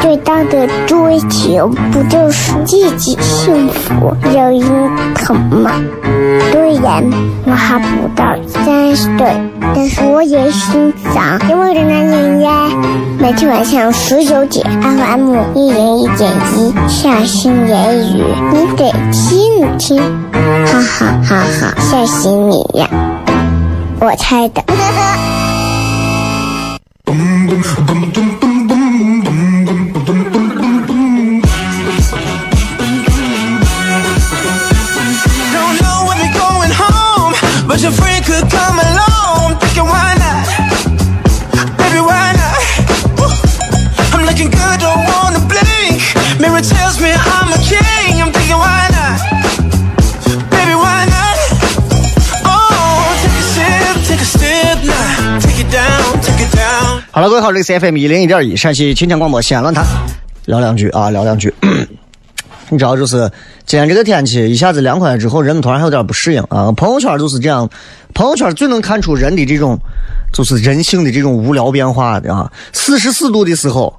[0.00, 5.70] 最大的追求不就是自己幸福、有人疼吗？
[6.50, 7.04] 虽然
[7.44, 9.36] 我还不到三十岁，
[9.74, 12.68] 但是我也心脏因为的男人呀。
[13.18, 22.88] 每天晚上十九点，FM 一零一点一，下心言语，你得听听，哈哈哈哈，吓死你呀！
[24.00, 24.62] 我猜的。
[57.40, 59.82] 位好，这里是 FM 一零一点一陕西秦腔广播西安论坛，
[60.44, 61.50] 聊两句啊，聊两句。
[62.68, 63.30] 你知道，就是
[63.64, 66.70] 今天这个天气一下子凉快了之后，人们突然还有点不适应啊。
[66.72, 67.66] 朋友圈就是这样，
[68.12, 69.78] 朋友圈最能看出人的这种，
[70.34, 72.52] 就是人性的这种无聊变化的啊。
[72.74, 73.98] 四十四度的时候，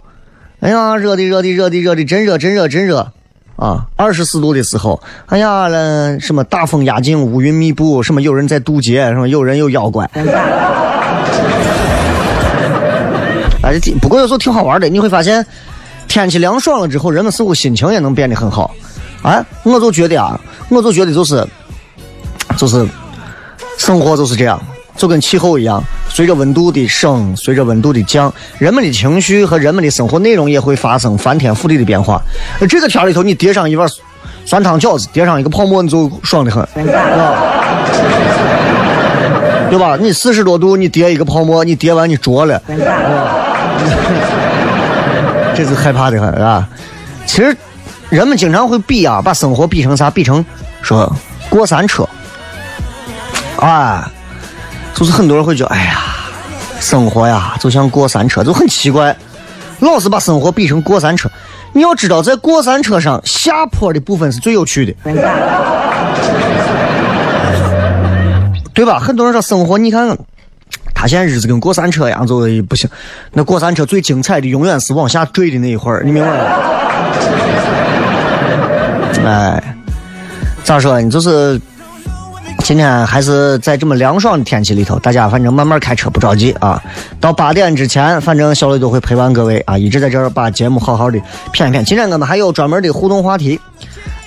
[0.59, 3.11] 哎呀，热的热的热的热的，真热真热真热
[3.55, 3.87] 啊！
[3.95, 5.67] 二十四度的时候，哎呀，
[6.19, 10.07] 什么大风压境，乌云密布，什么有人在渡劫，什么有人有妖怪。
[13.63, 15.45] 哎，不过有时候挺好玩的，你会发现，
[16.07, 18.73] 天气凉爽了之后，人们似乎心情也能变得很好。
[19.21, 20.39] 哎，我就觉得啊，
[20.69, 21.47] 我就觉得就是，
[22.57, 22.87] 就是
[23.77, 24.59] 生活就是这样，
[24.97, 32.19] 就跟气候一样，随着温度的升，随着温度的降，人们的情绪和人们的生活内容也会发生翻天覆地的变化。
[32.67, 33.87] 这个天里头，你叠上一碗
[34.43, 36.67] 酸汤饺子，叠上一个泡馍，你就爽的很，
[39.69, 39.95] 对吧？
[40.01, 42.61] 你四十多度，你叠一个泡馍，你叠完你着了。
[45.55, 46.67] 这是害怕的很，是吧？
[47.25, 47.55] 其实
[48.09, 50.09] 人们经常会比啊，把生活比成啥？
[50.09, 50.43] 比成
[50.81, 51.11] 说
[51.49, 52.07] 过山车。
[53.57, 54.03] 哎，
[54.95, 55.99] 就是很多人会觉得，哎呀，
[56.79, 59.15] 生活呀，就像过山车，就很奇怪，
[59.79, 61.29] 老是把生活比成过山车。
[61.73, 64.93] 你要知道，在过山车上下坡的部分是最有趣的，
[68.73, 68.99] 对吧？
[68.99, 70.17] 很多人说生活，你看。
[71.01, 72.87] 他现在日子跟过山车一样，走不行。
[73.33, 76.35] 那过山车最精彩的永远是往下坠的那一会儿，你明白吗？
[79.25, 79.75] 哎，
[80.63, 81.09] 咋说呢？
[81.09, 81.59] 就是
[82.59, 86.79] 今天还是在这么凉爽的天气里头，大家反正慢慢开车，不着急啊。
[87.19, 91.19] 到八点之前，反正小雷都会陪伴各位啊，一直在这儿把节目好好的
[91.51, 91.83] 骗一骗。
[91.83, 93.59] 今天我们还有专门的互动话题，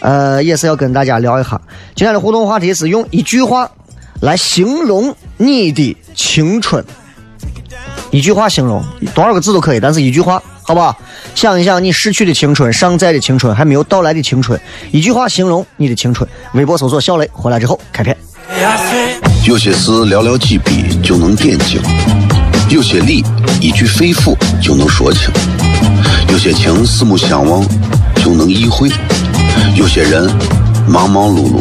[0.00, 1.50] 呃，也是要跟大家聊一下。
[1.94, 3.70] 今天的互动话题是用一句话。
[4.20, 6.82] 来形容你的青春，
[8.10, 8.82] 一句话形容
[9.14, 10.96] 多少个字都可以，但是一句话，好不好？
[11.34, 14.58] 想一想你逝去的青春、尚在的青春、还没有到来的青春，
[14.92, 16.28] 一句话形容你的青春。
[16.54, 18.16] 微博搜索小雷，回来之后开片。
[19.46, 21.82] 有些事寥寥几笔就能点睛，
[22.70, 23.22] 有些理
[23.60, 25.28] 一句肺腑就能说清，
[26.30, 27.66] 有些情四目相望
[28.16, 28.88] 就能意会，
[29.76, 30.30] 有些人
[30.88, 31.60] 忙忙碌碌。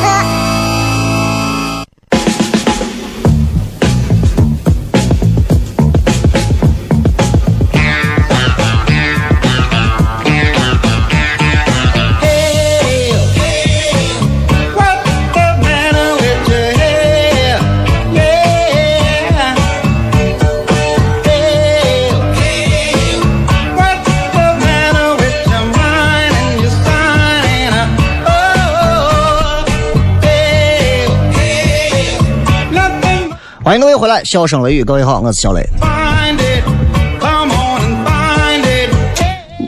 [34.21, 35.67] 来，笑声雷雨，各位好，我是小雷。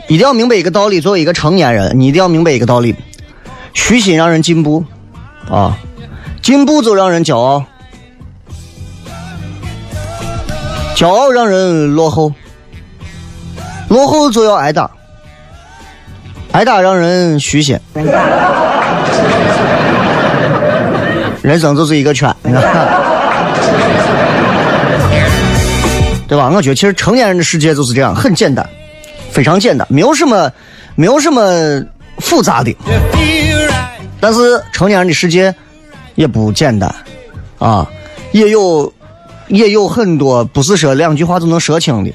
[0.06, 2.94] 一定要明白一个道理，作为一个成年人，你一定要明白一个道理：
[3.72, 4.84] 虚心让人进步，
[5.50, 5.76] 啊，
[6.40, 7.64] 进步就让人骄傲，
[10.94, 12.32] 骄傲让人落后，
[13.88, 14.88] 落后就要挨打，
[16.52, 17.76] 挨打让人虚心。
[21.42, 23.13] 人生就是一个圈，你看。
[26.26, 26.50] 对吧？
[26.50, 28.68] 我觉得其实成年人的世界就是这样，很简单，
[29.30, 30.50] 非常简单，没有什么，
[30.94, 31.82] 没有什么
[32.18, 32.74] 复杂的。
[34.20, 35.54] 但是成年人的世界
[36.14, 36.94] 也不简单
[37.58, 37.86] 啊，
[38.32, 38.92] 也有
[39.48, 42.10] 也有很多不是说两句话就能说清的。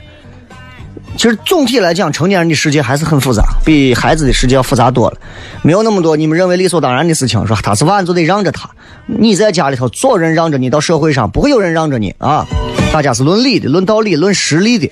[1.18, 5.18] 其实总体来讲，成年人的世界还是很复杂，比孩子的世界要复杂多了。
[5.62, 8.70] 没有那么多你们认为理所当然的事情，说他是娃就得让着他。
[9.06, 12.46] 你在家里头，总有人让着你；到社会上，不会有人让着你啊。
[12.92, 14.92] 大家是论理的，论道理，论实力的。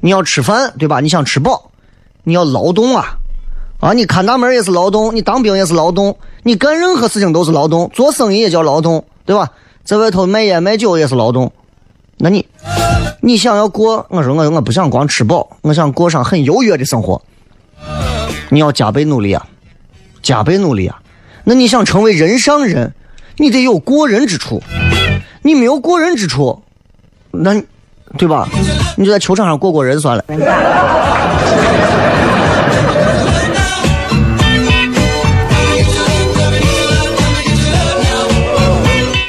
[0.00, 1.00] 你要吃饭，对吧？
[1.00, 1.70] 你想吃饱，
[2.22, 3.16] 你要劳动啊！
[3.80, 9.50] 啊，你看大门也是劳动，你当兵也是劳动，你干任何事情都是劳动，做生意也叫劳动，对吧？
[9.84, 11.50] 在外头卖烟卖酒也是劳动。
[12.18, 12.46] 那你，
[13.22, 14.06] 你想要过？
[14.10, 17.20] 我说我我不想光吃饱，我想过上很优越的生活。
[18.50, 19.46] 你要加倍努力啊，
[20.22, 21.00] 加倍努力啊！
[21.44, 22.94] 那你想成为人上人，
[23.38, 24.62] 你得有过人之处。
[25.42, 26.62] 你没有过人之处。
[27.34, 27.60] 那，
[28.16, 28.48] 对吧？
[28.96, 30.24] 你就在球场上过过人算了。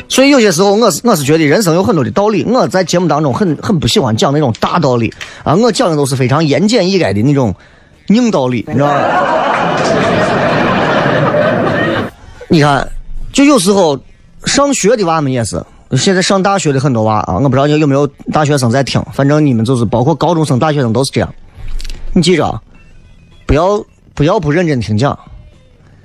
[0.08, 2.46] 所以有些时候，我是我是觉得人生有很多的道理。
[2.46, 5.14] 我在节目当中很很不喜欢讲那种大道理
[5.44, 7.54] 啊，我讲的都是非常言简意赅的那种
[8.08, 8.98] 硬道理，你知道吗？
[12.48, 12.88] 你看，
[13.34, 14.00] 就有时候
[14.46, 15.62] 上学的娃们也是。
[15.98, 21.34] 现在上大学的很多娃啊，我不知道你有没有大学生在听，反正你们就是包括高中生、大学生都是这样。
[22.14, 22.62] 你记着，
[23.46, 23.84] 不要
[24.14, 25.18] 不要不认真听讲。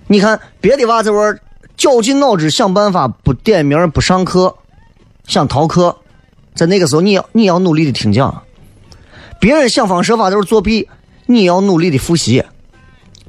[0.07, 1.39] 你看别的娃在玩
[1.77, 4.55] 绞尽脑汁想办法不点名不上课，
[5.27, 5.97] 想逃课，
[6.55, 8.43] 在那个时候你要你要努力的听讲。
[9.39, 10.89] 别人想方设法都是作弊，
[11.27, 12.45] 你要努力的复习。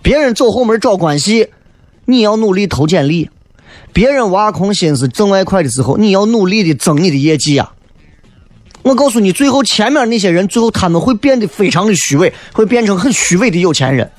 [0.02, 1.50] 别人走后门找关系，
[2.06, 3.30] 你要努力投简历。
[3.94, 7.70] 别人挖空心思挣外快的时候，你要努力的增你的业绩呀！
[8.84, 14.10] 我告诉你，最后前面那些人，最后他们会变得非常的虚伪，会变成很虚伪的有钱人。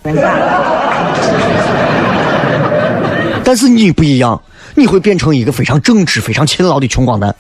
[3.45, 4.41] 但是你不一样，
[4.75, 7.35] 你会变成一个非常正直、非常勤劳的穷光蛋。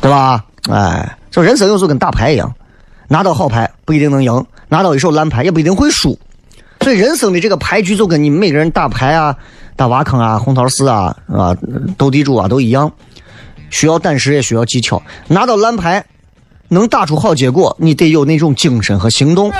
[0.00, 0.44] 对吧？
[0.70, 2.52] 哎，这人生有时候跟打牌一样，
[3.08, 6.16] 拿到好牌不一定能赢，拿到一手烂牌也不一定会输。
[6.82, 9.36] 所以人生的这个牌局就跟你每个人打牌啊、
[9.76, 11.56] 打挖坑啊、红桃四啊、啊
[11.96, 12.92] 斗地主啊都一样，
[13.70, 15.02] 需要胆识也需要技巧。
[15.28, 16.04] 拿到烂牌，
[16.68, 19.52] 能打出好结果，你得有那种精神和行动。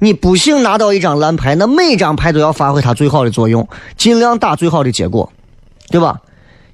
[0.00, 3.66] 你不幸拿到一张烂牌，那每张牌都要发挥它最好的作用，
[3.96, 5.32] 尽量打最好的结果，
[5.90, 6.20] 对吧？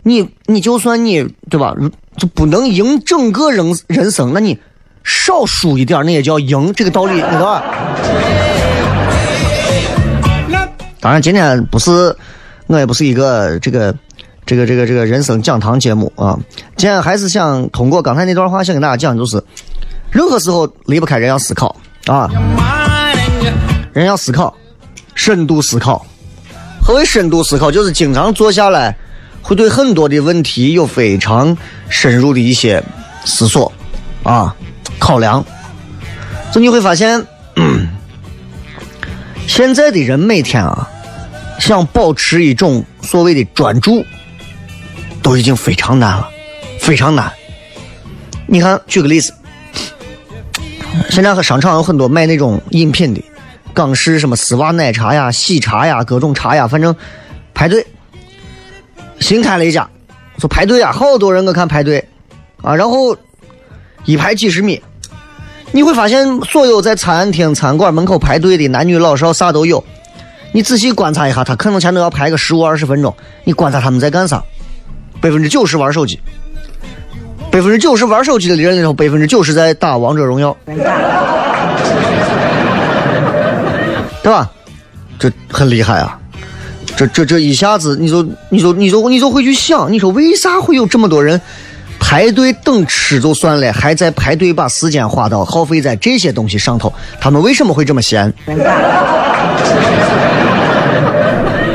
[0.02, 1.75] 你你就算你对吧，
[2.16, 4.59] 就不能赢整个人人生，那你
[5.04, 6.73] 少输一点，那也叫赢。
[6.73, 7.62] 这个道理，你懂吧？
[11.00, 12.14] 当然，今天不是
[12.66, 13.95] 我也不是一个这个
[14.45, 16.38] 这个这个这个人生讲堂节目啊。
[16.76, 19.42] 今天还是想通过刚才那段话，想跟大家讲，就是
[20.11, 22.28] 任何时候离不开人要思考啊，
[23.95, 24.54] 人要思考，
[25.14, 26.04] 深度思考。
[26.83, 27.71] 何为深度思考？
[27.71, 28.95] 就是经常坐下来，
[29.40, 31.57] 会对很多的问题有非常
[31.88, 32.83] 深入的一些
[33.25, 33.73] 思索
[34.23, 34.54] 啊，
[34.99, 35.42] 考量。
[36.52, 37.26] 就你会发现。
[39.50, 40.88] 现在的人每天啊，
[41.59, 44.07] 想保持一种所谓的专注，
[45.25, 46.30] 都已经非常难了，
[46.78, 47.30] 非常难。
[48.47, 49.35] 你看，举个例子，
[51.11, 53.21] 现在和商场有很多卖那种饮品的，
[53.75, 56.95] 港式什么丝袜奶茶呀、喜茶呀、各种茶呀，反正
[57.52, 57.85] 排队。
[59.19, 59.90] 新开了一家，
[60.38, 62.09] 说排队啊，好多人我看排队
[62.62, 63.16] 啊，然后
[64.04, 64.80] 一排几十米，
[65.72, 69.82] 你会发现所有在餐厅、餐馆门口排队的男女老少啥都有。
[70.52, 74.42] 你仔细观察一下，他可能前头要排个十五二十分钟，你观察他们在干啥？
[75.20, 76.18] 百分之九十玩手机，
[77.52, 80.76] 百分之九十玩手机的人里头，百分之九十在打王者荣耀，对
[84.32, 84.50] 吧？
[85.18, 86.18] 这很厉害啊！
[86.96, 91.40] 这这这一下子，你就你就你就你就会去想，你说为啥会有这么多人
[92.00, 96.92] 排队等吃就算了，还在排队把时间花到耗费在这些东西上头？
[97.21, 98.33] 他们为什么会这么闲？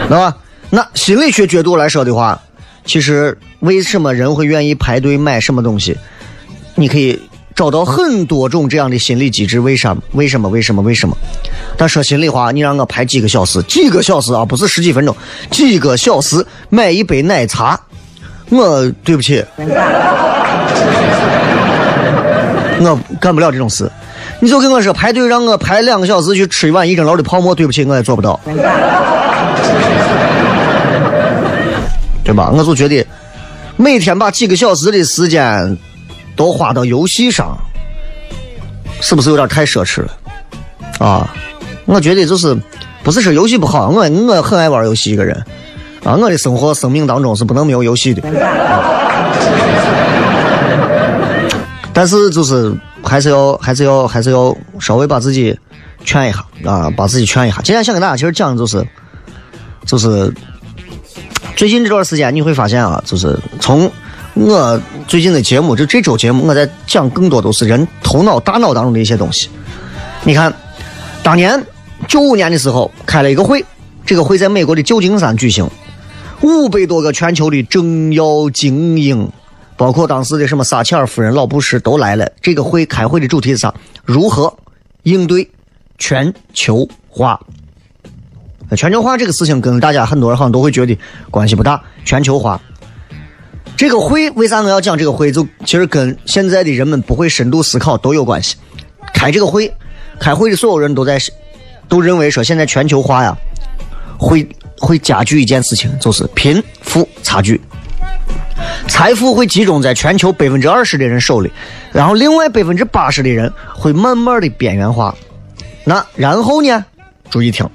[0.10, 0.36] 那吧？
[0.70, 2.40] 那心理学角度来说的话，
[2.84, 5.98] 其实为什么人会愿意排队买什么东西？
[6.76, 7.18] 你可以
[7.56, 9.60] 找到很多种这样的心理机制。
[9.60, 9.96] 为啥？
[10.12, 10.50] 为什么？
[10.50, 10.82] 为什么？
[10.82, 11.16] 为什么？
[11.78, 15.16] 但说心里话，你让我排几个小时，几个小时啊，不是十几分钟，
[15.50, 17.80] 几个小时买一杯奶茶，
[18.50, 19.44] 我对不起，
[22.80, 23.90] 我干不了这种事。
[24.40, 28.40] 你就跟我说排队让我排两个小时去吃一碗一蒸楼的泡沫，对不起，我也做不到。
[32.24, 32.52] 对吧？
[32.52, 33.06] 我就觉得
[33.78, 35.78] 每天把几个小时的时间
[36.36, 37.58] 都花到游戏上，
[39.00, 40.12] 是不是有点太奢侈了？
[41.00, 41.34] 啊，
[41.86, 42.58] 我觉得就是
[43.04, 45.40] 不是说游戏不好，我我很爱玩游戏一个人
[46.06, 48.22] 啊，我的生活生命当中是不能没有游戏的。
[51.92, 52.72] 但是就是
[53.04, 55.58] 还是要还是要还是要稍微把自己
[56.04, 57.60] 劝一下啊，把自己劝一下。
[57.64, 58.86] 今天想跟大家其实讲的就是
[59.86, 60.32] 就是
[61.56, 63.90] 最近这段时间你会发现啊，就是从
[64.36, 69.50] 我最近的节目，就这周节目，我在讲更多都是人头脑大脑当中的一些东西。
[70.24, 70.54] 你看，
[71.24, 71.60] 当年
[72.08, 73.64] 九五年的时候开了一个会，
[74.06, 75.66] 这个会在美国的旧金山举行，
[76.46, 79.30] 五百多个全球的政要精英。
[79.78, 82.32] 包括当时的什么撒切尔夫人、老布什都来了。
[82.42, 83.74] 这个会开会的主题是啥？
[84.06, 84.58] 如何
[85.04, 85.50] 应对
[85.98, 87.38] 全球化？
[88.78, 90.98] 全球化这个事情跟大家很多人好像都会觉得
[91.30, 91.84] 关系不大。
[92.06, 92.62] 全球化
[93.76, 95.30] 这个会为啥我要讲这个会？
[95.30, 98.56] 就其实跟现在的人们不会深度思考都有关系。
[99.14, 99.70] 开这个会，
[100.20, 101.20] 开会的所有人都在
[101.90, 103.38] 都认为说，现在全球化呀
[104.18, 104.48] 会
[104.80, 107.60] 会加剧一件事情，就是贫富差距。
[108.88, 111.52] 财富会集中在全球百分之二十的人手里，
[111.92, 115.16] 然后另外百分之八十的人会慢慢的边缘化。
[115.84, 116.86] 那然后呢？
[117.30, 117.68] 注意听，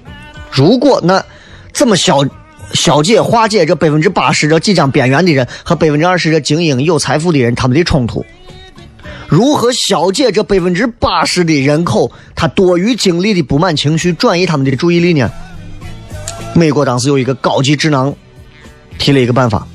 [0.51, 1.23] 如果那
[1.73, 2.25] 怎么消
[2.73, 8.25] 消解化解这百分之八十这即将边缘的人和百分之二十这精英有财富的人他们的冲突？
[9.29, 15.31] 如何消解这百分之八十的人口他多余精力的不满情绪，转移他们的注意力呢？
[16.55, 18.15] 美国当时有一个高级智囊
[18.99, 19.67] 提了一个办法。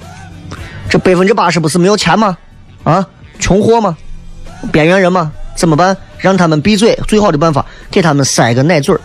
[0.87, 2.37] 这百分之八十不是没有钱吗？
[2.83, 3.05] 啊，
[3.39, 3.97] 穷货吗？
[4.71, 5.31] 边缘人吗？
[5.55, 5.97] 怎么办？
[6.19, 6.97] 让他们闭嘴。
[7.07, 9.01] 最好的办法，给他们塞个奶嘴儿，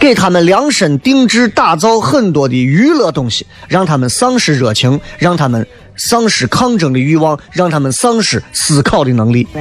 [0.00, 5.66] 给他们量身定制打造很多的娱乐东西，让他们丧失热情，让他们
[5.96, 9.46] 丧失抗争的欲望，让他们丧失思考的能力。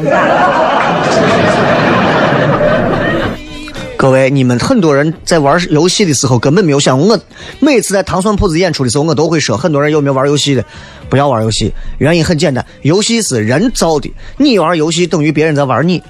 [4.01, 7.00] 各位，你们很多人在玩游戏的时候根本没有想。
[7.00, 7.20] 我
[7.60, 10.65] 每次在糖蒜铺子演出的时候，我都会说：很多人有没有玩游戏的？
[11.08, 11.72] 不要玩游戏。
[12.00, 16.01] 原因很简单，游戏是人造的，你玩游戏等于别人在玩你。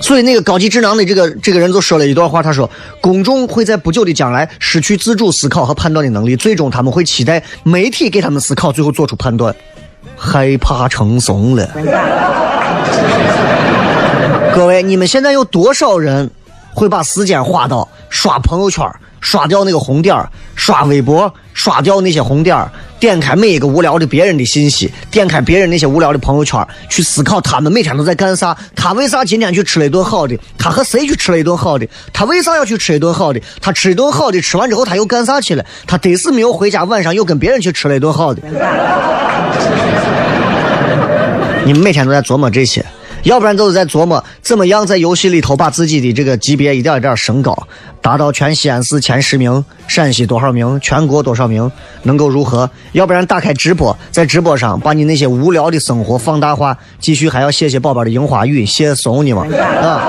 [0.00, 2.70] 所以那个高级智囊的这个这个人就说了一段话，他说：
[3.02, 9.54] 公众会在不久的将来失去自主思考和判断的能力，最终他们会期待媒体给他们思考，最后做出判断，
[10.16, 11.68] 害怕成怂了。
[14.54, 16.30] 各位，你们现在有多少人
[16.74, 18.86] 会把时间花到刷朋友圈、
[19.20, 20.14] 刷掉那个红点、
[20.54, 28.54] 刷微博、刷掉那些红点，点开每一个无聊的别人的信息，点开别人那些无聊的朋友圈，去思考他们每天都在干啥？
[28.76, 30.38] 他为啥今天去吃了一顿好的？
[30.58, 31.88] 他和谁去吃了一顿好的？
[32.12, 33.40] 他为啥要去吃一顿好的？
[33.62, 35.64] 他吃一顿好的，吃完之后他又干啥去了？
[35.86, 38.42] 他得是没有回家，晚上又跟别人去吃了一顿好的。
[41.64, 42.84] 你们每天都在琢磨这些。
[43.24, 47.56] 要不然就是在琢磨怎么样在游戏里头把自己的这个级别一点一点升高，
[48.00, 51.70] 达到全西安市前十名，陕西多少名，全国多少名，
[52.02, 52.68] 能够如何？
[52.92, 59.46] 要不然打开直播，在直播上把你那些无聊的生活放大化，继续还要写写宝宝的樱花雨，写怂你吗？
[59.80, 60.02] 啊！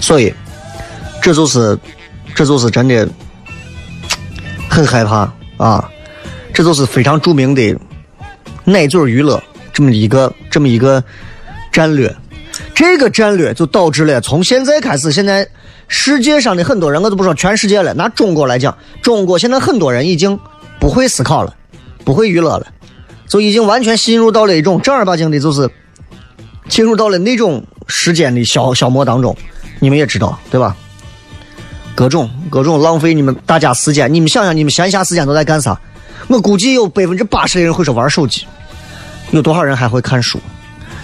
[0.00, 0.32] 所以，
[1.20, 1.78] 这就是，
[2.34, 3.08] 这就是真的，
[4.68, 5.90] 很害怕啊！
[6.52, 7.76] 这就是非常著名的
[8.64, 9.42] 奶嘴娱乐。
[9.74, 11.02] 这么一个这么一个
[11.72, 12.14] 战略，
[12.74, 15.46] 这个战略就导致了从现在开始，现在
[15.88, 20.38] 世界上的很多人，我都不说全世界了，拿中国来讲，中国现在很多人已经
[20.78, 21.54] 不会思考了，
[22.04, 22.68] 不会娱乐了，
[23.26, 25.68] 就已经完全进入到了一种正儿八经的，就是
[26.68, 29.36] 进入到了那种时间的消消磨当中。
[29.80, 30.74] 你们也知道，对吧？
[31.96, 35.78] 各种各种浪费你们大家时间，你们想想，你们闲暇时间都在干啥？
[36.28, 38.46] 我估计有百分之八十的人会说玩手机，
[39.34, 40.38] 有多少人还会看书？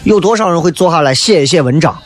[0.04, 1.98] 有多少人会坐下来写一写文章？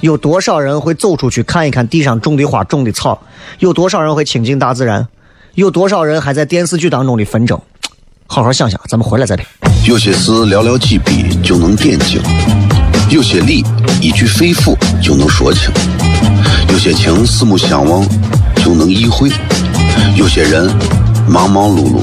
[0.00, 3.18] 有多少人会走出去看一看地上种的花、种的草？
[3.60, 5.08] 有多少人会亲近大自然？
[5.54, 7.58] 有多少人还在电视剧当中的纷争？
[8.26, 9.44] 好好想想，咱们回来再聊。
[9.86, 12.20] 有些事寥寥几笔就能点睛，
[13.08, 13.64] 有些理
[14.02, 15.72] 一句肺腑就能说清，
[16.68, 18.06] 有些情四目相望
[18.56, 19.30] 就能意会，
[20.14, 20.70] 有些人
[21.26, 22.02] 忙忙碌碌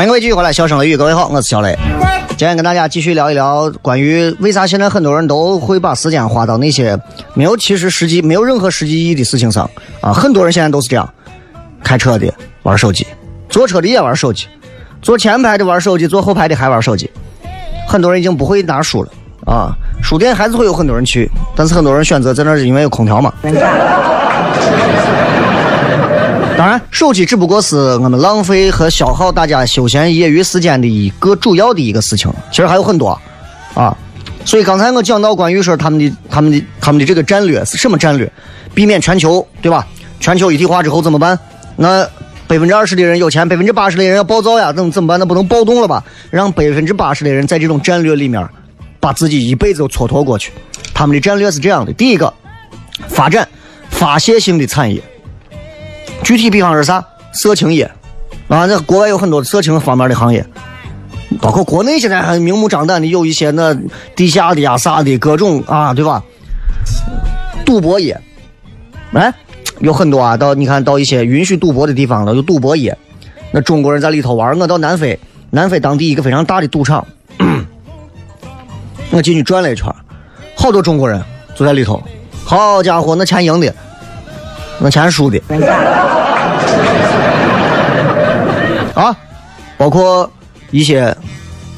[0.00, 1.76] 欢迎各位继续回来，笑声雷雨，各位好，我是小雷。
[2.30, 6.98] 今天跟大家继续聊一聊关于为啥现在很多人都会把时间花到那些
[7.34, 10.10] 没有其实实际、没有任何实际意义的事情上啊！
[10.10, 11.06] 很多人现在都是这样，
[11.84, 12.32] 开车的
[12.62, 13.06] 玩手机，
[13.50, 14.46] 坐车的也玩手机，
[15.02, 17.10] 坐前排的玩手机，坐后排的还玩手机。
[17.86, 19.10] 很多人已经不会拿书了
[19.44, 19.76] 啊！
[20.02, 23.30] 书店还是会有很多人去，但是很多人选择在那儿因为有空调嘛。
[26.60, 33.18] 当然，手机只不过是我们浪费和消耗大家休闲业余时间的一个主要的一个事情，其实还有很多
[33.72, 33.96] 啊。
[34.44, 38.30] 所以刚才我讲到关于说他们的、他们的、他们的这个战略是什么战略？
[38.74, 39.86] 避免全球对吧？
[40.20, 41.38] 全球一体化之后怎么办？
[41.76, 42.06] 那
[42.46, 45.18] 百分之二十的人有钱，百分之八十的人要暴躁呀，怎怎么办？
[45.18, 46.04] 那不能暴动了吧？
[46.28, 48.46] 让百分之八十的人在这种战略里面，
[49.00, 50.52] 把自己一辈子都蹉跎过去。
[50.92, 52.30] 他们的战略是这样的：第一个，
[53.08, 53.48] 发展
[53.88, 55.02] 发泄性的产业。
[56.22, 57.04] 具体比方是啥？
[57.32, 57.84] 色情业
[58.48, 60.44] 啊，那国外有很多色情方面的行业，
[61.40, 63.76] 包括国内现在还明目张胆的有一些那
[64.16, 66.22] 地下的呀啥的各种啊，对吧？
[67.64, 68.20] 赌博业，
[69.12, 69.32] 哎，
[69.78, 72.96] 有很多啊，到你看到一些允许赌博的地方了，有赌博业，
[73.52, 74.58] 那中国人在里头玩。
[74.58, 75.18] 我到南非，
[75.50, 77.06] 南非当地一个非常大的赌场，
[79.10, 79.86] 我进去转了一圈，
[80.56, 81.22] 好多中国人
[81.54, 82.02] 就在里头，
[82.44, 83.72] 好家伙，那钱赢的。
[84.80, 85.38] 我钱输的
[88.94, 89.14] 啊，
[89.76, 90.30] 包括
[90.70, 91.14] 一些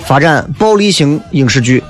[0.05, 1.83] 发展暴力型影视剧，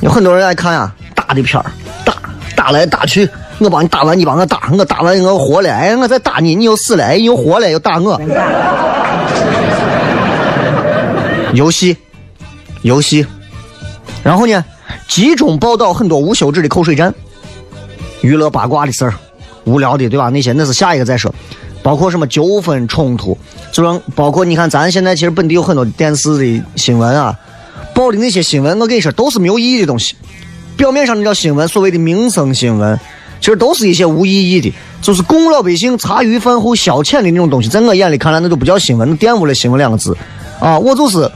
[0.00, 1.66] 有很多人爱看啊，打的片儿，
[2.04, 2.14] 打
[2.54, 3.28] 打来打去，
[3.58, 8.20] 我帮你打完，你帮我打，我打完我活了，哎，我再打你，你又死了，哎，又活了，又打我。
[11.52, 11.96] 游戏，
[12.82, 13.26] 游戏，
[14.22, 14.64] 然后呢，
[15.08, 17.12] 集中报道很多无休止的口水战，
[18.20, 19.14] 娱乐八卦的事儿。
[19.66, 20.30] 无聊的，对吧？
[20.30, 21.34] 那些那是下一个再说，
[21.82, 23.36] 包括什么纠纷冲突，
[23.70, 27.36] 就让包括你看，咱现在其实本地有很多电视的新闻啊，
[27.94, 30.16] 报的那些新闻，我跟你说都是没有意义的东西。
[30.76, 32.98] 表面上那叫新闻，所谓的民生新闻，
[33.40, 37.68] 其实都是一些无意义的，就是供老百姓茶余饭后消遣的那种东西。
[37.68, 40.16] 在我眼里看来，那都不叫新闻，那玷污了新闻两个字
[40.60, 40.78] 啊！
[40.78, 41.30] 我就是，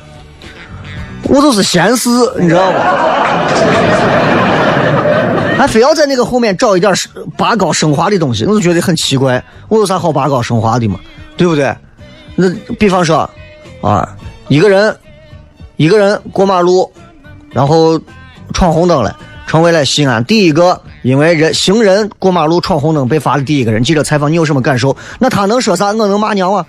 [1.22, 4.39] 我就是闲事，你知道吧？
[5.60, 6.90] 还非要在那个后面找一点
[7.36, 9.44] 拔高升华的东西，我就觉得很奇怪。
[9.68, 10.98] 我有啥好拔高升华的嘛？
[11.36, 11.76] 对不对？
[12.34, 13.28] 那比方说，
[13.82, 14.08] 啊，
[14.48, 14.96] 一个人，
[15.76, 16.90] 一个人过马路，
[17.50, 18.00] 然后
[18.54, 19.14] 闯红灯了，
[19.46, 23.84] 成为了西安第一个因为人行人过马路闯红灯被罚的第一个人。
[23.84, 24.96] 记者采访你有什么感受？
[25.18, 25.88] 那他能说啥？
[25.88, 26.64] 我能骂娘吗？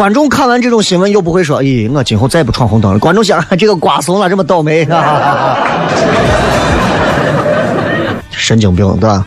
[0.00, 4.82] 观众看完这种新闻又不会说：“咦，我今后再不闯红灯了。”观众想：“这个瓜怂了这么倒霉？”
[8.32, 9.26] 神经病，对吧？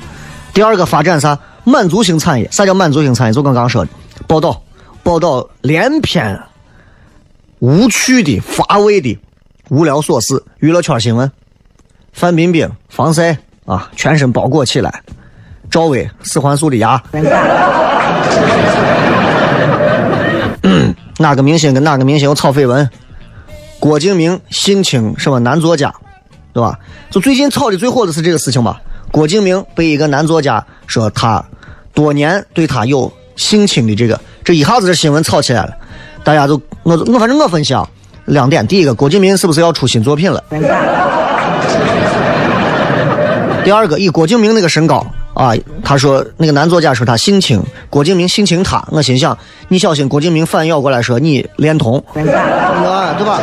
[0.51, 1.37] 第二个发展啥？
[1.63, 2.49] 满足性产业。
[2.49, 3.33] 啥叫满足性产业？
[3.33, 3.91] 就刚刚说的，
[4.25, 4.63] 报道，
[5.03, 6.41] 报道连篇
[7.59, 9.15] 无趣的、乏味的、
[9.69, 10.43] 无聊琐事。
[10.57, 11.31] 娱乐圈新闻：
[12.13, 14.89] 范冰冰防晒啊，全身包裹起来；
[15.69, 16.99] 赵薇四环素的牙。
[21.19, 22.89] 哪个明星跟哪个明星有炒绯闻？
[23.79, 25.93] 郭敬明性侵什么男作家，
[26.53, 26.79] 对吧？
[27.11, 28.81] 就最近炒的最火的是这个事情吧？
[29.11, 31.43] 郭敬明被一个男作家说他
[31.93, 35.73] 多年对他有性侵的这个，这一下子这新闻炒起来了。
[36.23, 37.85] 大家都我我反正我分析啊，
[38.25, 40.41] 两点：第一个，郭敬明是不是要出新作品了？
[43.63, 45.05] 第二个，以郭敬明那个身高。
[45.33, 45.51] 啊，
[45.83, 48.85] 他说那个男作家说他性侵郭敬明，性侵他。
[48.91, 49.35] 我心想，
[49.67, 53.41] 你小心郭敬明反咬过来说你恋童， 啊，对吧？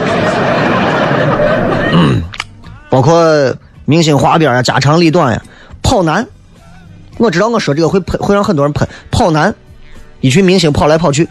[1.92, 2.22] 嗯，
[2.88, 3.52] 包括
[3.86, 5.42] 明星花边啊，家长里短呀，
[5.82, 6.24] 跑男。
[7.18, 8.86] 我知道我说这个会喷，会让很多人喷。
[9.10, 9.52] 跑男，
[10.20, 11.28] 一群明星跑来跑去，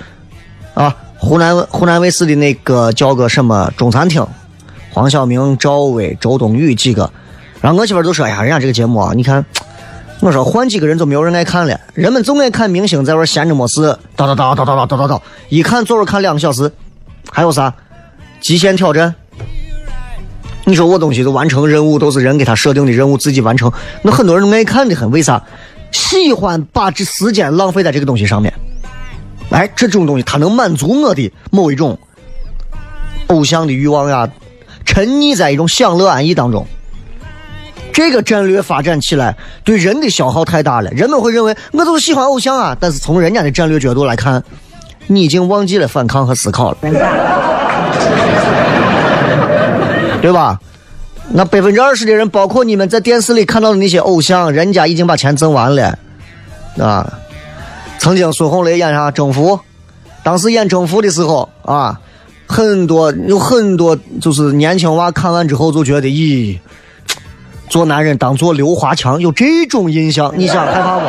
[0.73, 4.27] 啊，湖南湖南卫视的那个叫个什么中餐厅，
[4.91, 7.09] 黄晓明、赵薇、周冬雨几个，
[7.61, 9.43] 然后我媳妇就说哎呀，人家这个节目啊，你看。
[10.21, 16.71] 我说换几个人就没有人爱看了，人们总爱看明星在玩闲着没事，叨叨叨叨叨叨叨叨叨，一看坐着看两个小时。
[17.31, 17.73] 还有啥？
[18.41, 19.15] 极限挑战？
[20.65, 25.09] 你说我东西都完成任务都是人给他设定的任务，自己完成，那很多人都爱看的很。
[25.09, 25.41] 为啥？
[25.91, 28.53] 喜欢把这时间浪费在这个东西上面。
[29.51, 31.97] 哎，这种东西它能满足我的某一种
[33.27, 34.29] 偶像的欲望呀，
[34.85, 36.67] 沉溺在一种享乐安逸当中。
[37.99, 39.35] 这个战略发展起来，
[39.65, 40.89] 对人的消耗太大了。
[40.91, 44.41] 人们会认为我就是喜欢偶像啊，但是从人家的战略角度来看，
[45.07, 46.77] 你已经忘记了反抗和思考了，
[50.21, 50.57] 对吧？
[51.27, 55.99] 那百分之二十的人，包括你们在电视里看到的那些偶像，人家已经把钱挣完了，
[56.77, 57.19] 啊！
[57.97, 59.57] 曾经孙红雷演啥《征服》，
[60.23, 61.99] 当时演《征服》的时候啊，
[62.47, 66.57] 很多有很多就是年轻娃看完之后就觉得，咦。
[67.69, 71.05] 做男人当做刘华强，有这种印象，你想害怕不？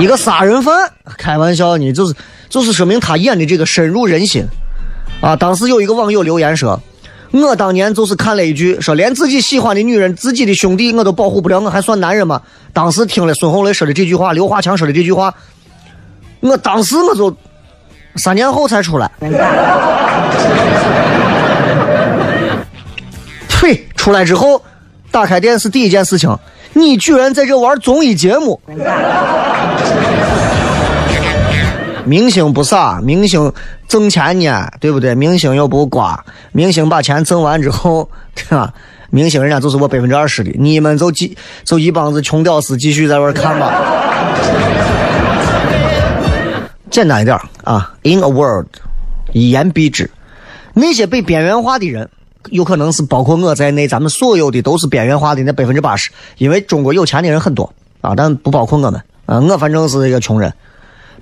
[0.00, 2.14] 一个杀人犯，开玩笑呢，就是
[2.48, 4.46] 就是说明他演的这个深入人心
[5.20, 5.34] 啊！
[5.34, 6.80] 当时有一个网友留言说
[7.34, 12.40] ：“我当年就是看了一句，说连自己喜欢的女人、自己的兄弟我都保护不了，我还算男人吗？”
[12.72, 15.34] 当时听了孙红雷说的这句话，刘华强说的这句话，
[16.38, 17.36] 我当时我就
[18.14, 19.10] 三年后才出来。
[23.98, 24.62] 出来之后，
[25.10, 26.34] 打开电视第一件事情，
[26.72, 28.58] 你居然在这玩综艺节目。
[32.06, 33.52] 明星不傻，明星
[33.86, 35.14] 挣钱呢，对不对？
[35.14, 38.72] 明星又不瓜，明星把钱挣完之后，对吧？
[39.10, 43.74] 明星人家就是我百分之二十的，你们就继就一帮子穷屌丝继续在玩看吧。
[46.90, 48.66] 简单一点啊，In a word，
[49.32, 50.10] 一言蔽之，
[50.72, 52.08] 那些被边缘化的人。
[52.50, 59.40] 有可能是包括我在内，咱们所有的都是边缘化的那百分之八十，因为中国有钱的人很多啊，但不包括我们啊。
[59.40, 60.52] 我反正是一个穷人，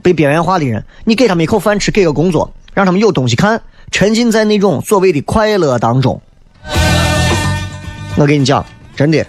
[0.03, 6.21] 被边缘化的人，你给他们一口饭吃，给个工作，让他们有东西看，沉浸在那种所谓的快乐当中。
[8.17, 9.27] 我跟你讲，真的，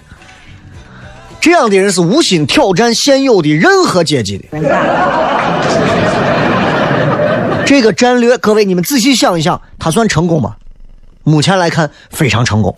[1.40, 4.44] 这样的人是无心挑战现有的任何阶级的。
[7.66, 10.56] 这个战略，各位你们仔细想一想，他算成功吗？
[11.28, 12.74] 目前来看非常成功，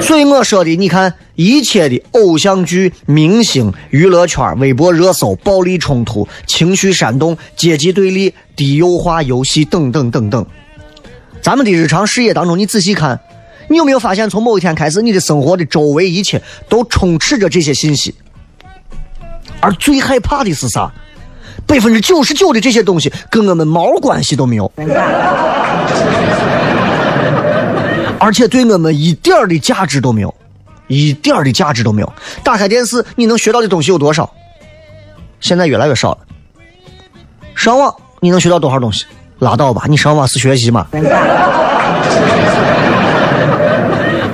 [0.00, 10.44] 所以我说的，你看一切的偶像剧、明星、娱乐圈、微博热搜、暴力冲突、情绪煽动、阶级对立、低幼化游戏等等等等，
[11.40, 13.18] 咱们的日常视野当中，你仔细看，
[13.68, 18.14] 你有没有发现，从某一天开始，你的生活的周围一切都充斥着这些信息，
[19.60, 20.92] 而最害怕的是啥？
[21.66, 24.70] 百分之九十九的这些东西跟我们毛关系都没有，
[28.18, 30.34] 而且对我们一点儿的价值都没有，
[30.88, 32.12] 一点儿的价值都没有。
[32.42, 34.30] 打开电视，你能学到的东西有多少？
[35.40, 36.18] 现在越来越少了。
[37.54, 39.04] 上网你能学到多少东西？
[39.40, 40.86] 拉倒吧，你上网是学习吗？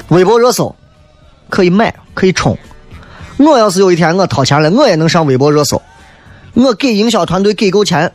[0.08, 0.74] 微博热搜
[1.48, 2.56] 可以买，可以冲。
[3.38, 5.80] 我要是有一天我掏钱了，我也能上微博热搜。
[6.54, 8.12] 我给营销团队给够钱，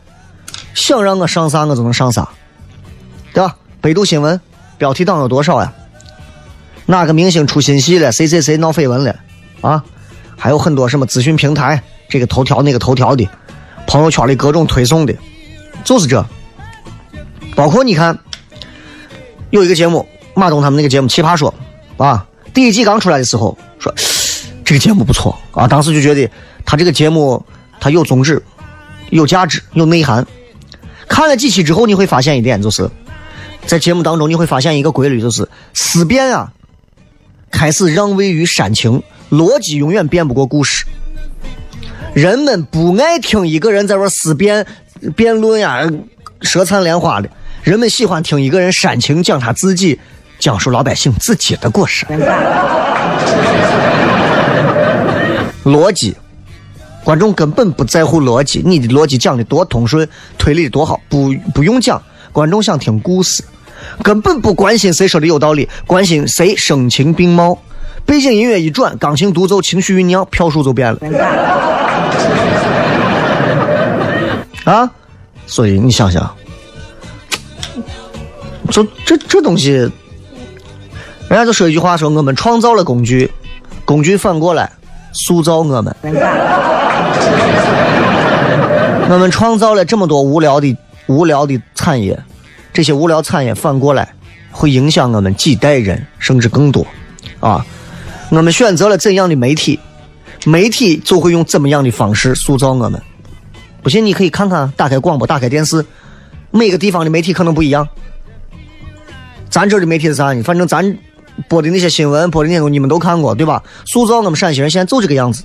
[0.74, 2.28] 想让我上啥我就能上啥。
[3.32, 3.56] 对吧？
[3.80, 4.40] 百度新闻
[4.78, 5.72] 标题党有多少呀？
[6.86, 8.10] 哪个明星出新戏了？
[8.12, 9.14] 谁谁谁闹绯闻了？
[9.60, 9.84] 啊，
[10.36, 13.28] 还有很多什么资讯平台，这个头条那个头条的，
[13.86, 15.14] 朋友圈里各种推送的，
[15.84, 16.24] 就是这。
[17.54, 18.18] 包括你看，
[19.50, 21.52] 有一个节目，马东他们那个节目《奇葩说》，
[22.04, 23.92] 啊，第一季刚出来的时候说
[24.64, 26.30] 这个节目不错啊，当时就觉得
[26.64, 27.44] 他这个节目
[27.80, 28.42] 他有宗旨、
[29.10, 30.26] 有价值、有内涵。
[31.08, 32.90] 看了几期之后，你会发现一点，就是
[33.66, 36.52] 在节目当中你会发现一个规律，就是思辨啊，
[37.50, 40.84] 开始让位于煽情，逻辑永远辩不过故事。
[42.12, 44.66] 人们不爱听一个人在那思辨、
[45.14, 45.88] 辩论呀、
[46.40, 47.28] 舌灿莲花的，
[47.62, 50.00] 人们喜欢听一个人煽情讲他自己，
[50.38, 52.06] 讲述老百姓自己的故事。
[55.64, 56.16] 逻辑，
[57.06, 63.44] 观众根本不在乎逻辑，你的逻辑讲的多通顺，推理的多好，不不用讲，观众想听故事，
[64.02, 67.56] 根本不关心谁说的有道理，关心谁声情并茂，
[68.04, 70.98] 背景音乐一转，钢琴独奏，情绪酝酿，票数就变了。
[74.66, 74.90] 啊，
[75.46, 76.28] 所以你想想，
[78.68, 79.92] 这这这东西，人
[81.30, 83.30] 家就说一句话，说我们创造了工具，
[83.84, 84.68] 工具反过来。
[85.18, 85.96] 塑造我们，
[89.08, 92.18] 我们创造了这么多无聊的、无聊的产业，
[92.72, 94.08] 这些无聊产业反过来
[94.50, 96.86] 会影响我们几代人，甚至更多。
[97.40, 97.64] 啊，
[98.30, 99.78] 我们选择了怎样的媒体，
[100.44, 103.00] 媒体就会用怎么样的方式塑造我们。
[103.82, 105.84] 不信你可以看看，打开广播，打开电视，
[106.50, 107.88] 每个地方的媒体可能不一样。
[109.48, 110.42] 咱这的媒体是啥呢？
[110.42, 110.96] 反正咱。
[111.50, 113.62] 播的那些新闻，播的那种你们都看过，对吧？
[113.84, 115.44] 塑造我们陕西人现在就这个样子，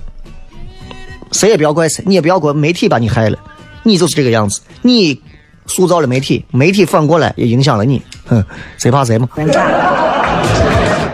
[1.31, 3.37] 谁也不要怪谁，你也不要怪媒体把你害了，
[3.83, 5.21] 你就是这个样子，你
[5.65, 8.43] 塑造了媒体，媒体反过来也影响了你，哼，
[8.77, 9.29] 谁怕谁嘛？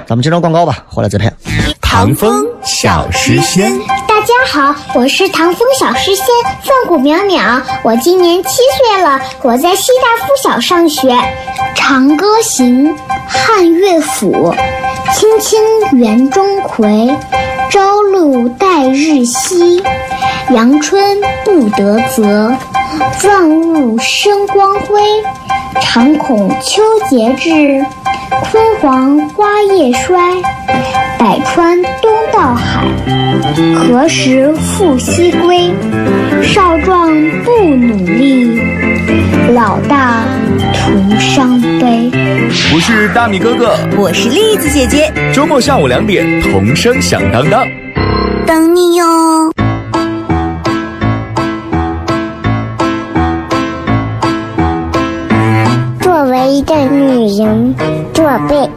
[0.08, 1.32] 咱们接着广告吧，回来再拍。
[1.82, 3.72] 唐风小诗仙，
[4.08, 4.34] 大家
[4.74, 6.26] 好，我是唐风小诗仙
[6.64, 11.10] 范谷淼淼，我今年七岁了，我在西大附小上学。
[11.76, 12.90] 《长歌行》
[13.28, 14.54] 汉乐府，
[15.14, 17.08] 青青园中葵，
[18.60, 19.82] 待日晞，
[20.54, 22.52] 阳春布德泽，
[23.24, 25.00] 万物生光辉。
[25.82, 27.50] 常恐秋节至，
[28.52, 30.18] 焜黄花叶衰。
[31.18, 32.86] 百川东到海，
[33.76, 35.72] 何时复西归？
[36.44, 37.10] 少壮
[37.44, 38.62] 不努力，
[39.54, 40.24] 老大
[40.74, 42.12] 徒伤悲。
[42.74, 45.12] 我是大米哥哥，我是栗子姐姐。
[45.34, 47.66] 周末下午两点，童声响当当，
[48.48, 49.06] 等你哟。
[56.00, 57.76] 作为一个女人，
[58.14, 58.77] 做被。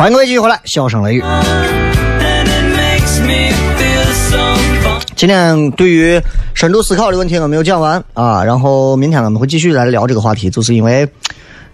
[0.00, 1.22] 欢迎各位继续回来，笑声雷雨。
[5.14, 6.18] 今天对于
[6.54, 11.06] 深度思考的问题我没有讲完啊，然后明天我们会继续来聊这个话题，就是因为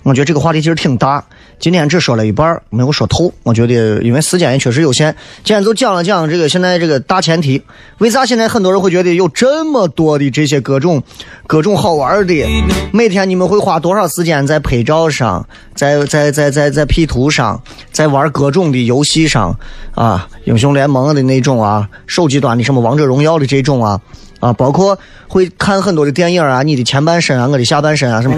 [0.03, 1.25] 我觉得这个话题其实挺大。
[1.59, 3.33] 今天只说了一半，没有说透。
[3.43, 7.63] 我觉得，因为时间也确实有限，今天就讲了讲这个现在这个大前提。
[7.99, 11.03] 为啥现在很多人会觉得有这么多的这些各种
[11.47, 12.47] 各种好玩的？
[12.93, 19.59] 每天你们会花多少时间在拍照上，在在在在在 P 图上，在玩各种的游戏上
[19.95, 20.29] 啊？
[20.45, 23.99] 英雄联盟的那种啊，手机端的什么王者荣耀的这种啊
[24.41, 28.37] 啊，包括会看很多的电影啊，你的前半生啊，我的下半身啊什么。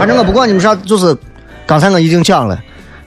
[0.00, 1.14] 反正我不管你们啥，就是
[1.66, 2.58] 刚才我已经讲了，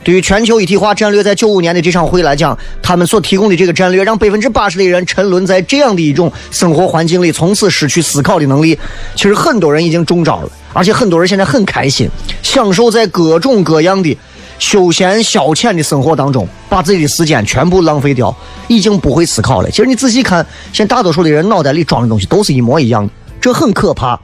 [0.03, 8.77] 对于全球一体化战略，在九五年的这场会来讲，他们所提供的这个战略，让百分之八十的人沉沦在这样的一种生活环境里，从此失去思考的能力。
[9.15, 12.07] 其实很多人已经中招了，而且很多人现在很开心，
[12.43, 14.15] 享受在各种各样的
[14.59, 18.31] 休闲消遣的生活当中，把自己的时间全部浪费掉，
[18.67, 19.71] 已经不会思考了。
[19.71, 24.19] 其实你仔细看，现在大多数的人脑袋里装的东西都是一模一样的，这很可怕，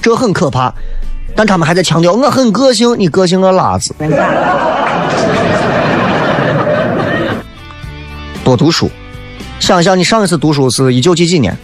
[0.00, 0.72] 这很可怕。
[1.36, 3.94] 但他们还在强调我很个性，你个性个拉子。
[8.42, 8.90] 多读书，
[9.60, 11.54] 想想你上一次读书是一九几几年？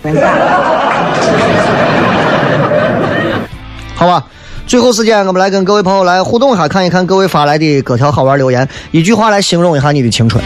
[3.95, 4.25] 好吧，
[4.67, 10.43] 最后时间我们来跟各位朋友来互动一下，看一看各位发来的各条好玩留言，一句话来形容一下你的青春。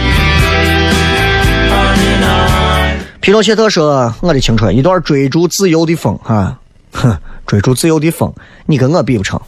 [3.21, 6.59] 皮诺切特说：“我的青春，一段追逐自由的风，哈，
[6.97, 8.35] 哼。”追逐自由的风，
[8.67, 9.41] 你跟我比不成。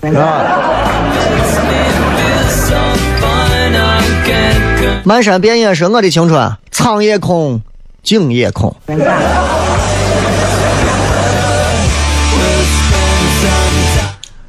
[5.02, 7.60] 漫山遍野是我的青春，苍也空，
[8.04, 8.72] 景也空。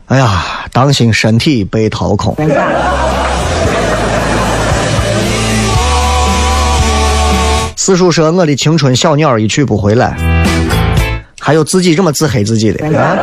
[0.05, 2.35] 哎呀，当心身体被掏空。
[7.75, 10.15] 四叔说：“我的青春小鸟一去不回来。”
[11.39, 13.17] 还有自己这么自黑自己的啊！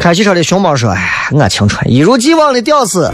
[0.00, 3.12] 开汽车的熊猫说：“哎，我青春一如既往的屌丝，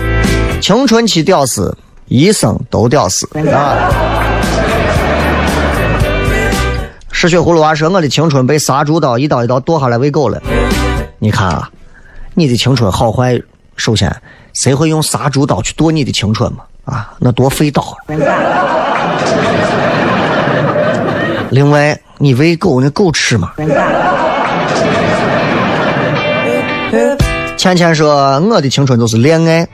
[0.61, 3.91] 青春期屌丝，一生都屌丝啊！”
[7.12, 10.41] 嗜血葫芦娃说：“我的青春被杀猪刀一刀一刀剁下来喂狗了。”
[11.19, 11.69] 你看啊，
[12.35, 13.41] 你的青春好坏，
[13.77, 14.15] 首先
[14.53, 16.59] 谁会用杀猪刀去剁你的青春嘛？
[16.85, 17.97] 啊，那多费刀。
[21.50, 23.52] 另外，你喂狗，那狗吃吗？
[27.56, 29.66] 倩倩说：“我的青春就是恋爱，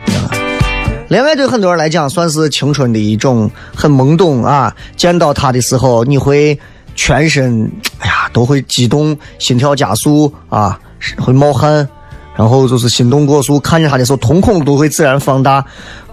[1.08, 4.74] 恋爱对很多人来讲算是青春的一种很懵懂啊。
[4.96, 6.58] 见到他的时候，你会
[6.94, 10.78] 全身哎呀都会激动，心跳加速啊，
[11.18, 11.87] 会冒汗，
[12.35, 13.61] 然后就是心动过速。
[13.61, 15.64] 看见他的时候，瞳孔都会自然放大，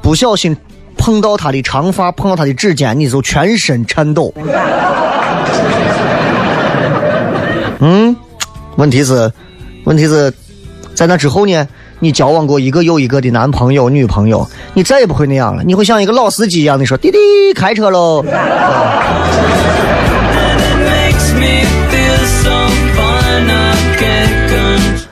[0.02, 0.56] 不小心
[0.98, 4.34] 碰到他的长发，碰到他的指尖，你就全身颤抖。”
[7.80, 8.16] 嗯，
[8.76, 9.32] 问题是，
[9.86, 10.34] 问题是，
[10.94, 11.68] 在那之后呢？
[12.02, 15.62] 你交往过一个又一个的男朋友、女朋友，你再也不会那样了。
[15.66, 17.18] 你会像一个老司机一样的说：“滴滴，
[17.54, 18.24] 开车喽。”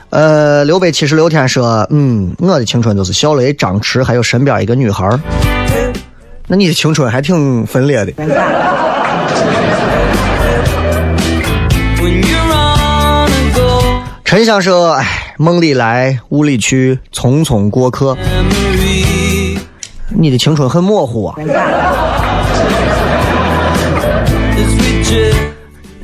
[0.08, 5.06] 呃，刘备七十六天说：“嗯，我的青春就是小雷、张弛，还有身边一个女孩
[6.46, 8.12] 那你的青春还挺分裂的。
[14.28, 18.14] 陈香说：“哎，梦里来，雾里去，匆匆过客。
[20.10, 21.34] 你的青春很模糊啊。”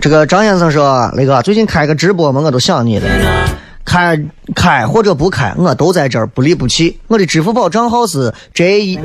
[0.00, 3.06] 这个张先生说：“雷哥，最近开个直播嘛，我都想你了。
[3.84, 4.18] 开
[4.54, 6.98] 开或者不开，我都在这儿，不离不弃。
[7.08, 8.98] 我的支付宝账号是 J。”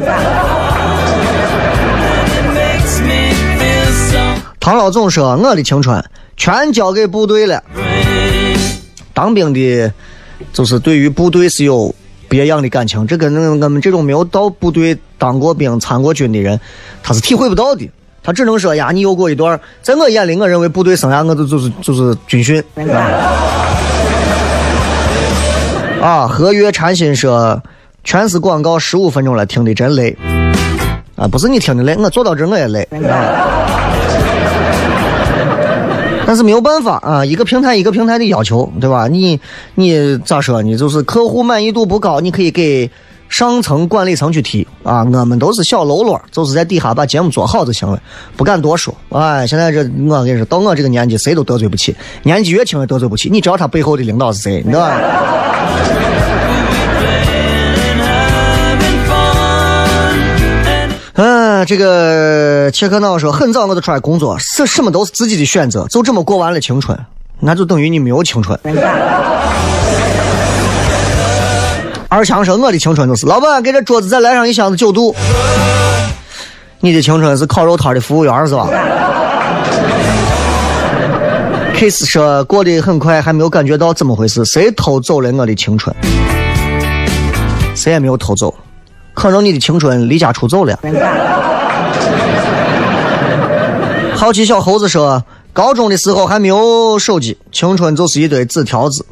[4.62, 6.02] 唐老总说：“我的青春
[6.38, 7.62] 全交给部队了。”
[9.20, 9.92] 当兵的，
[10.54, 11.94] 就是对于部队是有
[12.30, 16.58] 别样的感情，这跟我们这种没有到部队当过兵、参过军的人，
[17.04, 17.90] 他是体会不到的。
[18.24, 22.64] 他只能说呀，你有过一段，在我眼里，我认为部队生涯，我就就是就是军训。
[26.02, 27.62] 啊，和悦禅心说，
[28.06, 30.16] 全是广告，十五分钟了，听的真累。
[31.18, 32.88] 啊，不是你听的累，我坐到这我也累。
[33.06, 33.99] 啊
[36.30, 39.08] 但是没有办法啊，一个平台一个平台的要求，对吧？
[39.08, 39.42] 你
[39.74, 40.62] 你咋说？
[40.62, 42.88] 你就是客户满意度不高，你可以给
[43.30, 45.00] 上层管理层去提啊。
[45.00, 48.00] 我们都是小喽啰，就是在底下把节目做好就行了，
[48.38, 48.94] 不敢多说。
[49.10, 53.28] 哎，现在这我跟你说，到我这个年纪，谁都得罪不起，年纪越轻越得罪不起。
[53.32, 55.02] 你知道他背后的领导是谁，对吧？
[61.22, 66.98] 嗯，这个切克闹说，很早我就出来工作，是什么都是自己的选择，就这么过完了青春，
[67.42, 68.58] 那就等于你没有青春。
[72.08, 75.14] 二强说，我的青春就是老板给这桌子再来上一箱子九度。
[76.80, 78.70] 你的青春是烤肉摊的服务员是吧
[81.76, 85.94] ？Kiss 说，过得很快，还没有感觉到怎么回事，谁偷走了我的青春？
[87.76, 88.56] 谁也没有偷走。
[89.20, 90.80] 可能你的青春离家出走了。
[94.16, 99.06] 好奇小猴子说，高中的时候还没有手机，青春就是一堆纸条子，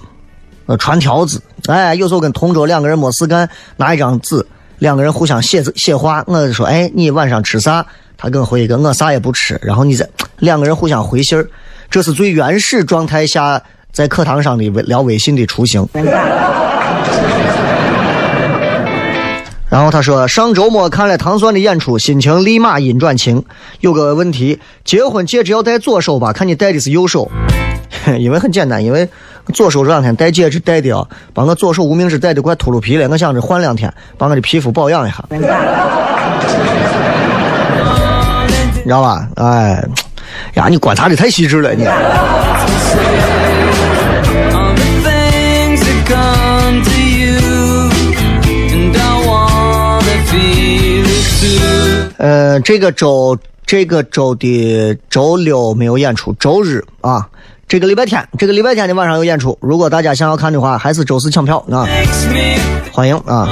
[0.68, 4.48] 呃，传条子哎，有时候跟同桌两个人没事干，拿一张纸，
[4.80, 7.86] 两个人互相写字写话，我就说，哎，你晚上吃啥？
[8.18, 9.60] 他跟我回一个，我啥也不吃。
[9.62, 10.08] 然后你再
[10.40, 11.46] 两个人互相回信儿，
[11.90, 15.86] 这是最原始状态下在课堂上的微聊微信的雏形。
[19.70, 23.44] 然后他说，上周末看了糖蒜的演出，心情立马阴转晴。
[23.82, 26.32] 有个问题，结婚戒指要戴左手吧？
[26.32, 27.30] 看你戴的是右手。
[28.20, 29.10] 因为很简单，因为
[29.54, 33.10] 左手这两天戴戒指戴的啊，把我左手无名指戴的快秃噜皮了。
[33.10, 35.40] 我想着换两天，把我的皮肤保养一下， 你
[38.84, 39.28] 知道吧？
[39.36, 39.84] 哎，
[40.54, 41.86] 呀，你观察的太细致了，你。
[52.64, 57.28] 这个周这个周的周六没有演出，周日啊，
[57.68, 59.58] 这个礼拜天，这个礼拜天的晚上有演出。
[59.62, 61.88] 如果大家想要看的话，还是周四抢票啊，
[62.92, 63.48] 欢迎啊。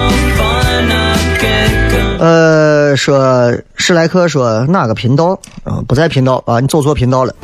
[2.18, 5.84] 呃，说史莱克说哪个频道啊？
[5.86, 7.36] 不在频道啊，你走错频道了。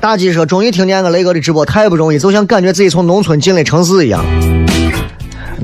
[0.00, 4.24] 大鸡说，终于听见我雷哥的直播，太不容易，就像感觉自己从农村进了城市一样。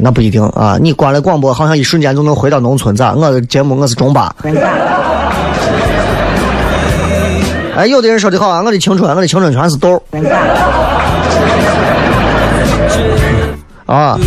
[0.00, 0.78] 那不一定啊！
[0.80, 3.14] 你关了广播，好像一瞬间就能回到农村，咋？
[3.14, 4.34] 我的节目我是中巴。
[7.76, 10.02] 哎，有的人说的好啊，我的青春，我的青春全是豆。
[13.86, 14.18] 啊！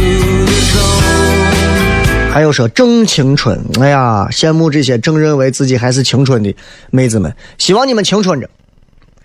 [2.33, 6.55] 还有说正青春，哎呀，羡慕这些正认为自己还是青春的
[6.89, 8.49] 妹子们，希望你们青春着，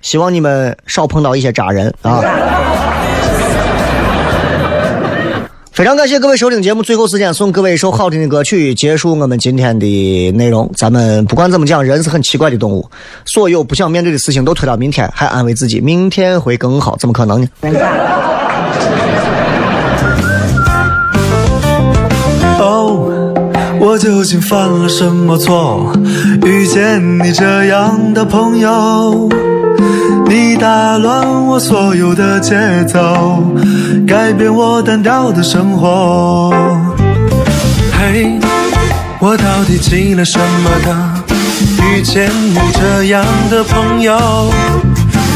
[0.03, 2.21] 希望你们少碰到一些渣人啊！
[5.77, 10.71] 非常感谢各位收听节目，最后时间送各位一首好听的歌曲，结束我们今天的内容。
[10.75, 12.89] 咱们不管怎么讲，人是很奇怪的动物，
[13.27, 17.49] 所有不想面对的事情都推到明天，还安慰自己明天会更好，怎么可能呢？
[23.97, 25.91] 我究竟犯了什么错？
[26.45, 29.27] 遇见你这样的朋友。
[30.29, 33.43] 你打乱我所有的节奏，
[34.07, 36.53] 改变我单调的生活。
[37.91, 38.39] 嘿，
[39.19, 40.95] 我到底积了什么的？
[41.83, 44.15] 遇见你这样的朋友，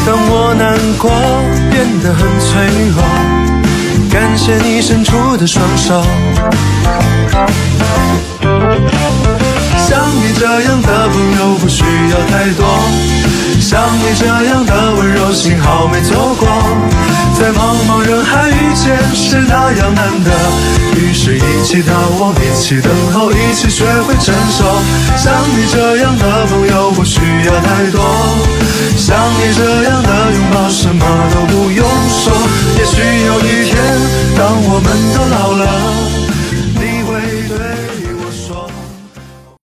[0.05, 1.09] 当我难过
[1.71, 2.61] 变得很脆
[2.93, 3.01] 弱，
[4.11, 6.03] 感谢你伸出的双手。
[9.77, 12.65] 像你这样的朋友不需要太多。
[13.59, 16.47] 像你这样的温柔，幸好没错过。
[17.37, 20.31] 在茫茫人海遇见是那样难得，
[20.95, 24.63] 于是一起逃亡，一起等候，一起学会成熟。
[25.15, 28.01] 像你这样的朋友不需要太多，
[28.97, 32.33] 像你这样的拥抱什么都不用说。
[32.77, 33.75] 也许有一天，
[34.37, 36.20] 当我们都老了。